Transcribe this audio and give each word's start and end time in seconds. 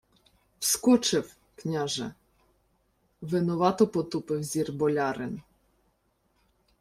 —Вскочив, 0.59 1.35
княже,— 1.55 2.13
винувато 3.21 3.87
потупив 3.87 4.43
зір 4.43 4.71
болярин. 4.71 5.41